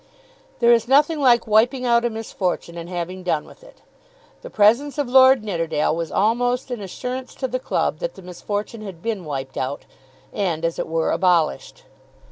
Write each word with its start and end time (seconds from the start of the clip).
There 0.57 0.73
is 0.73 0.87
nothing 0.87 1.19
like 1.19 1.45
wiping 1.45 1.85
out 1.85 2.03
a 2.05 2.09
misfortune 2.09 2.75
and 2.75 2.89
having 2.89 3.21
done 3.21 3.45
with 3.45 3.63
it. 3.63 3.81
The 4.41 4.49
presence 4.49 4.97
of 4.97 5.07
Lord 5.07 5.43
Nidderdale 5.43 5.95
was 5.95 6.11
almost 6.11 6.71
an 6.71 6.81
assurance 6.81 7.35
to 7.35 7.47
the 7.47 7.59
club 7.59 7.99
that 7.99 8.15
the 8.15 8.23
misfortune 8.23 8.81
had 8.81 9.03
been 9.03 9.25
wiped 9.25 9.57
out, 9.57 9.85
and, 10.33 10.65
as 10.65 10.79
it 10.79 10.87
were, 10.87 11.11
abolished. 11.11 11.83